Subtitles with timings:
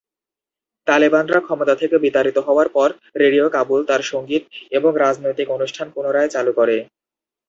[0.87, 2.89] তালেবানরা ক্ষমতা থেকে বিতাড়িত হওয়ার পর
[3.15, 4.43] রেডিও কাবুল তার সঙ্গীত
[4.71, 6.77] এবং রাজনৈতিক অনুষ্ঠান পুনরায় চালু করে।